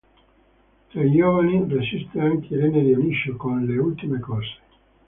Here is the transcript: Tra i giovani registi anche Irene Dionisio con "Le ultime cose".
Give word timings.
Tra 0.89 1.03
i 1.03 1.11
giovani 1.11 1.63
registi 1.67 2.17
anche 2.17 2.55
Irene 2.55 2.81
Dionisio 2.81 3.35
con 3.35 3.63
"Le 3.65 3.77
ultime 3.77 4.19
cose". 4.19 4.57